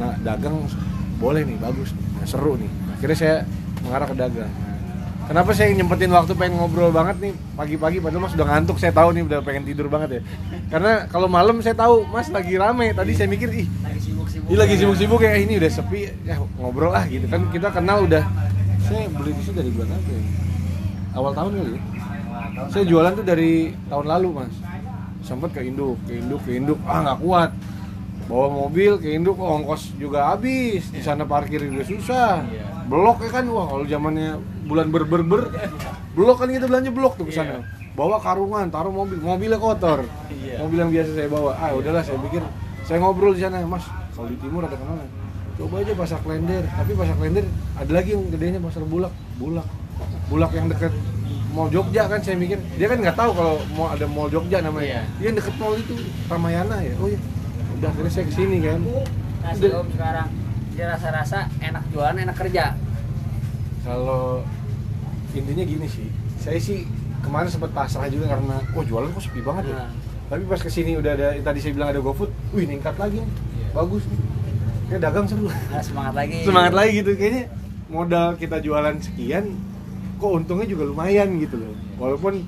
[0.00, 0.64] nah dagang
[1.18, 2.70] boleh nih bagus nah, seru nih.
[2.96, 3.36] Akhirnya saya
[3.84, 4.52] mengarah ke dagang
[5.28, 7.32] kenapa saya nyempetin waktu pengen ngobrol banget nih?
[7.54, 10.20] Pagi-pagi padahal mas udah ngantuk saya tahu nih udah pengen tidur banget ya.
[10.72, 12.96] Karena kalau malam saya tahu mas lagi rame.
[12.96, 15.32] Tadi saya mikir ih lagi sibuk-sibuk ini lagi sibuk-sibuk ya.
[15.36, 17.44] Ini udah sepi ya ngobrol ah gitu kan.
[17.52, 18.24] Kita kenal udah.
[18.88, 20.22] Saya beli sini dari bulan apa ya?
[21.20, 21.80] Awal tahun kali ya?
[22.72, 23.52] Saya jualan tuh dari
[23.92, 24.54] tahun lalu mas.
[25.20, 26.80] Sempet ke induk ke induk ke induk.
[26.88, 27.52] Ah nggak kuat
[28.28, 30.92] bawa mobil ke induk ongkos juga habis.
[30.92, 32.44] Di sana parkir juga susah.
[32.44, 32.64] Iya.
[32.88, 33.44] blok ya kan?
[33.48, 35.24] Wah kalau zamannya bulan berber
[36.12, 37.64] blok kan kita belanja blok tuh ke sana.
[37.96, 39.16] Bawa karungan taruh mobil.
[39.18, 40.04] Mobilnya kotor.
[40.28, 40.60] Iya.
[40.60, 41.56] mobil yang biasa saya bawa.
[41.56, 42.44] Ah udahlah saya pikir
[42.84, 43.64] saya ngobrol di sana.
[43.64, 45.08] Mas kalau di timur ada kenalan
[45.58, 46.62] coba aja pasar klender.
[46.68, 47.44] Tapi pasar klender
[47.80, 49.12] ada lagi yang gedenya pasar bulak.
[49.40, 49.66] Bulak.
[50.28, 50.92] Bulak yang deket
[51.56, 52.60] mall Jogja kan saya mikir.
[52.76, 55.00] Dia kan nggak tahu kalau mau ada mall Jogja namanya.
[55.00, 55.02] Iya.
[55.16, 55.96] dia deket mall itu
[56.28, 56.92] Ramayana ya?
[57.00, 57.16] Oh iya
[57.78, 58.80] udah akhirnya saya ke sini kan?
[59.38, 60.28] Nasi om sekarang
[60.74, 62.74] dia rasa-rasa enak jualan enak kerja.
[63.82, 64.42] Kalau
[65.30, 66.82] intinya gini sih saya sih
[67.22, 69.76] kemarin sempat pasrah juga karena kok jualan kok sepi banget ya.
[69.78, 69.90] Nah,
[70.28, 73.22] tapi pas ke sini udah ada tadi saya bilang ada GoFood wih ningkat lagi.
[73.22, 73.68] Nih Iya.
[73.74, 74.02] bagus.
[74.06, 74.20] Nih
[74.88, 75.46] kayak dagang seru.
[75.46, 76.38] Nah, semangat lagi.
[76.42, 77.10] Semangat lagi gitu.
[77.14, 77.44] Kayaknya
[77.88, 79.44] modal kita jualan sekian
[80.18, 81.74] kok untungnya juga lumayan gitu loh.
[81.96, 82.42] Walaupun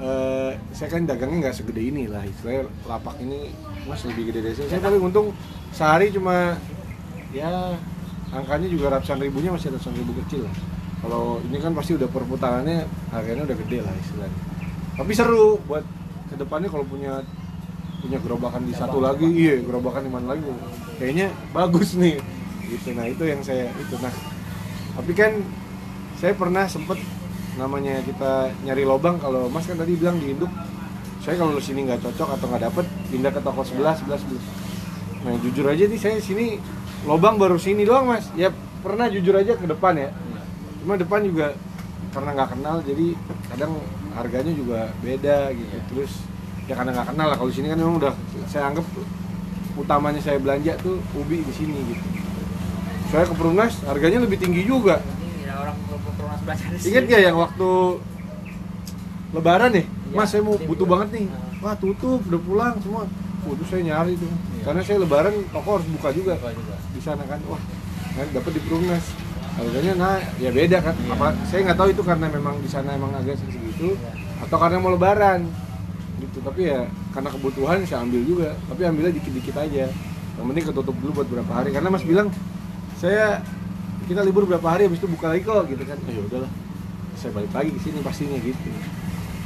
[0.00, 3.52] eh, saya kan dagangnya nggak segede ini lah istilahnya lapak ini
[3.84, 5.32] mas lebih gede dari saya saya paling untung
[5.70, 6.56] sehari cuma
[7.30, 7.78] ya
[8.30, 10.46] angkanya juga ratusan ribunya masih ratusan ribu kecil.
[10.46, 10.54] Lah
[11.00, 14.38] kalau ini kan pasti udah perputarannya harganya udah gede lah istilahnya.
[15.00, 15.84] Tapi seru buat
[16.30, 17.24] ke depannya kalau punya
[18.00, 19.26] punya gerobakan di satu lagi.
[19.26, 20.44] Iya gerobakan di mana lagi?
[21.00, 22.20] Kayaknya bagus nih.
[22.70, 24.14] Gitu nah itu yang saya itu nah.
[24.94, 25.32] Tapi kan
[26.20, 27.00] saya pernah sempet
[27.60, 30.48] namanya kita nyari lobang kalau mas kan tadi bilang di induk
[31.20, 34.44] saya kalau di sini nggak cocok atau nggak dapet pindah ke toko sebelah sebelah sebelah.
[35.20, 36.56] Nah jujur aja nih saya sini
[37.04, 38.32] lobang baru sini doang mas.
[38.32, 38.48] Ya
[38.80, 40.08] pernah jujur aja ke depan ya.
[40.80, 41.52] Cuma depan juga
[42.16, 43.06] karena nggak kenal jadi
[43.52, 43.72] kadang
[44.16, 45.76] harganya juga beda gitu.
[45.92, 46.12] Terus
[46.64, 47.36] ya karena nggak kenal lah.
[47.36, 48.14] Kalau di sini kan memang udah
[48.48, 48.88] saya anggap
[49.76, 52.06] utamanya saya belanja tuh ubi di sini gitu.
[53.12, 55.04] Saya ke Perumnas harganya lebih tinggi juga
[55.62, 55.76] orang
[56.16, 57.70] perumnas belajar di ingat gak yang waktu
[59.30, 59.86] lebaran nih?
[59.86, 61.26] Iya, mas saya mau butuh banget nih.
[61.30, 61.70] Ah.
[61.70, 63.06] wah tutup udah pulang semua.
[63.40, 64.28] Waduh itu saya nyari tuh.
[64.28, 64.62] Iya.
[64.68, 66.32] karena saya lebaran toko harus buka juga.
[66.36, 66.74] Apa juga.
[66.92, 67.40] Di sana kan.
[67.46, 67.62] Wah
[68.18, 69.04] kan dapat di Perumnas.
[69.50, 70.94] Harganya nah ya beda kan.
[70.98, 71.12] Iya.
[71.14, 73.94] apa saya nggak tahu itu karena memang di sana emang agak segitu.
[73.96, 74.12] Iya.
[74.48, 75.40] atau karena mau lebaran.
[76.20, 76.38] Gitu.
[76.42, 76.80] Tapi ya
[77.14, 78.50] karena kebutuhan saya ambil juga.
[78.66, 79.86] Tapi ambilnya dikit-dikit aja.
[80.36, 81.70] Yang penting ketutup dulu buat berapa hari.
[81.70, 82.28] Karena mas bilang
[83.00, 83.40] saya
[84.10, 85.94] kita libur berapa hari habis itu buka lagi kok gitu kan.
[86.02, 86.50] Oh, ya udahlah
[87.14, 88.68] saya balik lagi ke sini pastinya gitu.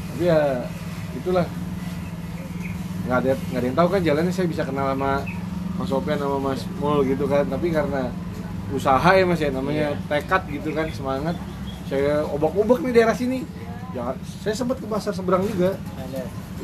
[0.08, 0.64] Tapi ya
[1.20, 1.44] itulah.
[3.04, 5.20] Nggak ada nggak ada yang tahu kan jalannya saya bisa kenal sama
[5.76, 7.44] Mas Sopian sama Mas Mul gitu kan.
[7.44, 8.08] Tapi karena
[8.72, 11.36] usaha ya Mas ya namanya tekad gitu kan semangat
[11.84, 13.44] saya obak-obak nih daerah sini.
[13.92, 15.76] Ya saya sempat ke pasar seberang juga.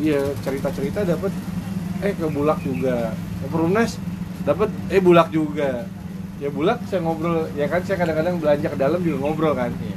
[0.01, 1.37] Iya cerita-cerita dapat
[2.01, 3.13] eh ke Bulak juga.
[3.13, 4.01] Ke Perumnas
[4.49, 5.85] dapat eh Bulak juga
[6.41, 9.71] ya Bulak saya ngobrol ya kan saya kadang-kadang belanja ke dalam juga ngobrol kan.
[9.77, 9.97] Iya.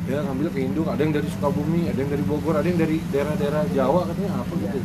[0.00, 2.98] dia ngambil ke Induk ada yang dari Sukabumi ada yang dari Bogor ada yang dari
[3.14, 4.80] daerah-daerah Jawa katanya apa gitu.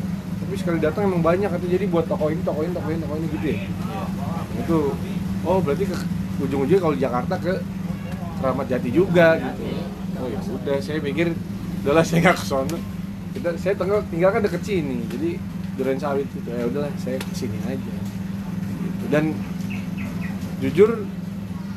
[0.45, 1.73] Tapi sekali datang emang banyak katanya.
[1.81, 3.58] Jadi buat toko ini toko ini toko ini toko ini gitu ya.
[4.62, 4.77] Itu
[5.43, 5.95] oh berarti ke
[6.45, 7.53] ujung-ujungnya kalau Jakarta ke
[8.39, 9.63] Keramat Jati juga gitu.
[10.21, 11.34] Oh ya udah saya pikir
[11.84, 12.77] udahlah saya nggak ke sono
[13.36, 15.10] kita saya tinggal tinggal kan deket sini.
[15.10, 15.41] Jadi
[15.75, 17.93] Duren Sawit gitu ya udahlah saya ke sini aja.
[18.86, 19.05] Gitu.
[19.10, 19.34] dan
[20.65, 21.06] jujur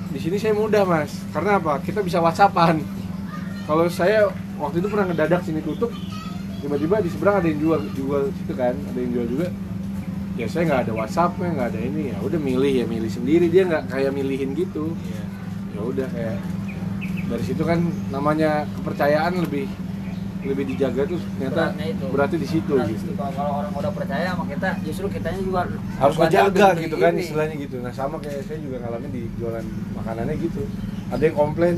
[0.09, 1.13] di sini saya mudah mas.
[1.37, 1.77] Karena apa?
[1.85, 2.81] Kita bisa whatsappan.
[3.69, 5.93] Kalau saya waktu itu pernah ngedadak sini tutup
[6.59, 9.49] tiba-tiba di seberang ada yang jual jual situ kan ada yang jual juga.
[10.41, 12.03] Ya saya nggak ada whatsappnya nggak ada ini.
[12.15, 13.53] Ya udah milih ya milih sendiri.
[13.53, 14.97] Dia nggak kayak milihin gitu.
[15.05, 15.23] Iya.
[15.77, 16.39] ya udah kayak
[17.29, 19.69] dari situ kan namanya kepercayaan lebih
[20.49, 22.05] lebih dijaga tuh ternyata itu.
[22.09, 23.13] berarti di situ Berat gitu itu.
[23.15, 25.61] Kalau orang udah percaya sama kita, justru kitanya juga
[26.01, 27.21] harus ngejaga lebih gitu kan ini.
[27.23, 30.63] istilahnya gitu nah sama kayak saya juga ngalamin di jualan makanannya gitu
[31.09, 31.77] ada yang komplain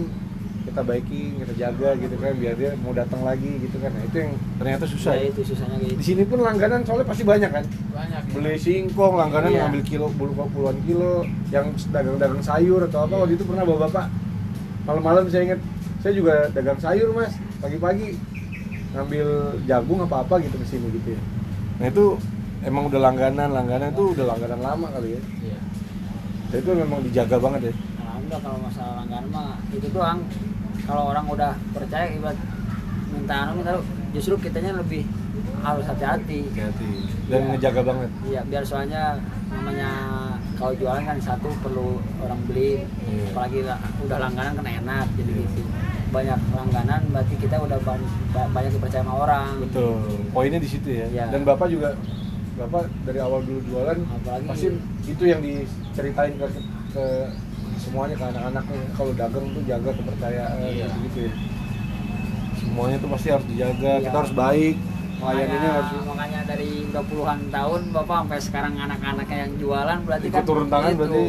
[0.60, 4.16] kita baikin kita jaga gitu kan biar dia mau datang lagi gitu kan nah itu
[4.20, 5.28] yang ternyata susah Ya, ya.
[5.32, 6.02] itu susahnya kayak di gitu.
[6.04, 8.30] sini pun langganan soalnya pasti banyak kan banyak ya.
[8.30, 9.60] beli singkong langganan Iya.
[9.66, 14.06] ngambil kilo puluh puluhan kilo yang dagang-dagang sayur atau apa waktu itu pernah bawa bapak
[14.84, 15.60] malam-malam saya ingat
[16.00, 18.16] saya juga dagang sayur mas pagi-pagi
[18.90, 19.26] ngambil
[19.64, 21.20] jagung apa apa gitu ke sini gitu ya
[21.78, 22.04] nah itu
[22.60, 25.58] emang udah langganan langganan itu udah langganan lama kali ya Iya.
[26.50, 30.20] Dan itu memang dijaga banget ya Alhamdulillah kalau masalah langganan mah itu doang.
[30.80, 32.34] Kalau orang udah percaya ibarat
[33.08, 35.06] minta anu minta anu, justru kitanya lebih
[35.62, 36.40] harus hati-hati.
[36.50, 36.90] hati
[37.30, 37.48] dan Iya.
[37.54, 39.02] ngejaga banget Iya, biar soalnya
[39.46, 39.90] namanya
[40.58, 43.30] kalau jualan kan satu perlu orang beli, Iya.
[43.30, 43.58] apalagi
[44.02, 45.62] udah langganan kan enak jadi gitu.
[46.10, 49.46] Banyak langganan berarti kita udah ban- ba- banyak dipercaya sama orang.
[49.60, 49.94] betul
[50.28, 51.24] poinnya di situ ya Iya.
[51.30, 51.94] dan bapak juga
[52.56, 54.66] bapak dari awal dulu jualan Apalagi- pasti
[55.06, 56.46] itu yang diceritain ke,
[56.90, 57.04] ke
[57.78, 60.84] semuanya ke anak-anaknya kalau dagang tuh jaga kepercayaan Iya.
[60.84, 61.32] gitu, gitu ya
[62.56, 64.04] semuanya tuh pasti harus dijaga Iya.
[64.04, 64.76] kita harus baik
[65.20, 70.34] Makanya, harus makanya dari udah puluhan tahun bapak sampai sekarang anak-anaknya yang jualan berarti ikut
[70.34, 70.98] kan turun tangan itu.
[70.98, 71.24] berarti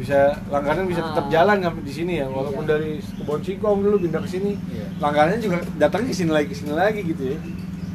[0.00, 1.30] bisa langganan bisa tetap Ah.
[1.30, 2.70] jalan sampai di sini ya walaupun Iya.
[2.70, 4.86] dari kebon singkong dulu pindah ke sini Iya.
[4.98, 7.38] langganannya juga datangnya ke sini lagi ke sini lagi gitu ya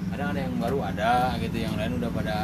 [0.10, 2.36] kadang ada yang baru ada gitu yang lain udah pada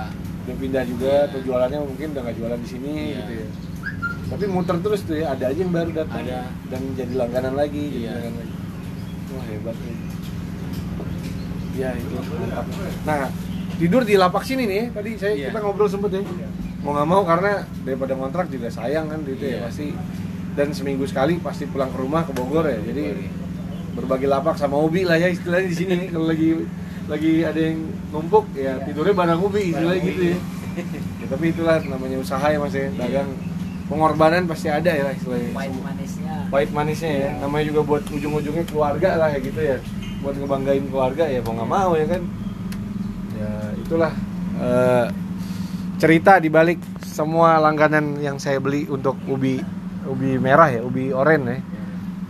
[0.42, 3.18] udah pindah juga atau jualannya mungkin udah nggak jualan di sini Iya.
[3.22, 3.48] gitu ya
[4.28, 6.42] tapi muter terus tuh ya ada aja yang baru datang Ada.
[6.68, 8.12] dan jadi langganan lagi jadi Iya.
[8.12, 8.56] langganan lagi
[9.30, 9.94] wah hebat ya
[11.72, 12.66] ya itu mantap
[13.04, 13.30] nah
[13.78, 15.48] tidur di lapak sini nih tadi saya Iya.
[15.50, 16.22] kita ngobrol sempet ya
[16.82, 19.60] mau nggak mau karena daripada kontrak juga sayang kan gitu ya Iya.
[19.66, 19.88] pasti.
[20.52, 23.16] Dan seminggu sekali pasti pulang ke rumah ke Bogor ya jadi
[23.92, 25.98] berbagi lapak sama Ubi lah ya istilahnya di sini.
[26.12, 26.50] Kalau lagi
[27.08, 27.80] lagi ada yang
[28.12, 30.38] numpuk ya tidurnya bareng Ubi istilahnya gitu ya.
[31.20, 32.88] Ya, tapi itulah namanya usaha ya mas ya.
[32.96, 33.28] Dagang
[33.88, 35.52] pengorbanan pasti ada ya istilahnya.
[35.52, 36.36] Pahit manisnya.
[36.48, 37.30] Pahit manisnya ya.
[37.40, 39.78] Namanya juga buat ujung-ujungnya keluarga lah ya gitu ya.
[40.20, 42.22] Buat ngebanggain keluarga ya mau nggak mau ya kan.
[43.36, 44.12] Ya itulah
[44.60, 45.06] eh,
[46.02, 49.62] cerita di balik semua langganan yang saya beli untuk ubi
[50.10, 51.62] ubi merah ya ubi oren ya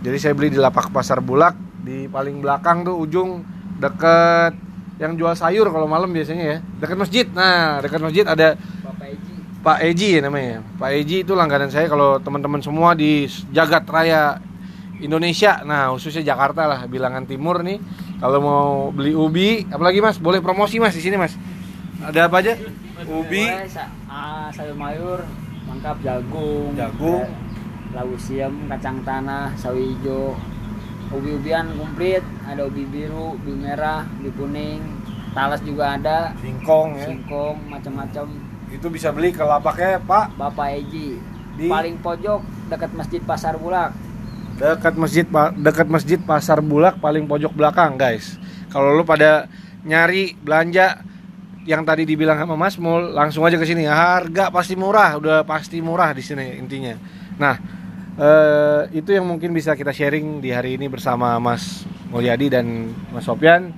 [0.04, 3.40] jadi saya beli di lapak pasar bulak di paling belakang tuh ujung
[3.80, 4.52] deket
[5.00, 9.32] yang jual sayur kalau malam biasanya ya deket masjid nah deket masjid ada bapak Eji
[9.62, 10.58] Pak Eji ya namanya.
[10.74, 14.42] Pak Eji itu langganan saya kalau teman-teman semua di jagat raya
[14.98, 15.62] Indonesia.
[15.62, 17.78] Nah, khususnya Jakarta lah, bilangan timur nih.
[18.18, 21.38] Kalau mau beli ubi, apalagi Mas, boleh promosi Mas di sini Mas.
[22.02, 22.58] Ada apa aja?
[23.08, 23.44] Ubi,
[24.06, 25.20] ah, sayur mayur
[25.66, 26.72] lengkap jagung.
[26.74, 27.24] Jagung.
[27.24, 27.30] eh,
[27.92, 30.36] labu siam kacang tanah sawi hijau.
[31.12, 32.24] Ubi-ubian komplit.
[32.48, 34.80] Ada ubi biru ubi merah ubi kuning.
[35.32, 36.32] Talas juga ada.
[36.40, 37.04] Singkong ya.
[37.08, 38.26] singkong macam-macam.
[38.72, 40.36] Itu bisa beli ke lapaknya Pak?
[40.36, 41.20] Bapak Eji.
[41.56, 42.40] Di- paling pojok
[42.72, 43.92] dekat masjid pasar bulak.
[44.62, 45.24] Dekat masjid
[45.58, 48.36] dekat masjid Pasar Bulak paling pojok belakang, guys.
[48.68, 49.48] Kalau lu pada
[49.82, 51.02] nyari belanja
[51.62, 53.86] yang tadi dibilang sama Mas Mul, langsung aja ke sini.
[53.86, 56.98] Harga pasti murah, udah pasti murah di sini intinya.
[57.38, 57.54] Nah,
[58.18, 63.24] eh, itu yang mungkin bisa kita sharing di hari ini bersama Mas Mulyadi dan Mas
[63.24, 63.70] Sopyan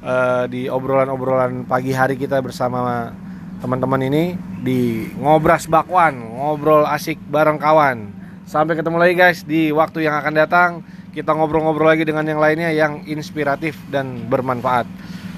[0.00, 3.12] eh, di obrolan-obrolan pagi hari kita bersama
[3.60, 8.12] teman-teman ini di ngobras bakwan, ngobrol asik bareng kawan.
[8.46, 10.70] Sampai ketemu lagi guys di waktu yang akan datang.
[11.16, 14.84] Kita ngobrol-ngobrol lagi dengan yang lainnya yang inspiratif dan bermanfaat.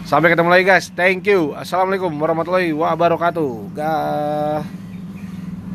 [0.08, 0.88] Sampai ketemu lagi guys.
[0.96, 1.52] Thank you.
[1.52, 3.76] Assalamualaikum warahmatullahi wabarakatuh.
[3.76, 4.64] Gah.